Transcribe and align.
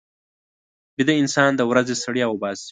ویده 0.95 1.13
انسان 1.21 1.51
د 1.55 1.61
ورځې 1.69 1.93
ستړیا 2.01 2.25
وباسي 2.29 2.69